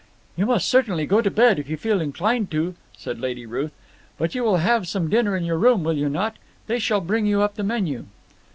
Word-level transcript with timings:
"You 0.35 0.47
must 0.47 0.67
certainly 0.67 1.05
go 1.05 1.21
to 1.21 1.29
bed 1.29 1.59
if 1.59 1.69
you 1.69 1.77
feel 1.77 2.01
inclined 2.01 2.49
to," 2.49 2.73
said 2.97 3.19
Lady 3.19 3.45
Ruth; 3.45 3.71
"but 4.17 4.33
you 4.33 4.43
will 4.43 4.57
have 4.57 4.87
some 4.87 5.11
dinner 5.11 5.37
in 5.37 5.43
your 5.43 5.59
room, 5.59 5.83
will 5.83 5.93
you 5.95 6.09
not? 6.09 6.37
They 6.65 6.79
shall 6.79 7.01
bring 7.01 7.27
you 7.27 7.43
up 7.43 7.53
the 7.53 7.61
menu." 7.63 8.05